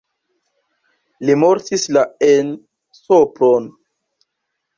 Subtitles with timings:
[1.29, 2.49] Li mortis la en
[3.01, 3.71] Sopron.